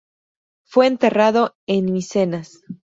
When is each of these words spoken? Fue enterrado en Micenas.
Fue 0.63 0.87
enterrado 0.87 1.55
en 1.67 1.93
Micenas. 1.93 2.63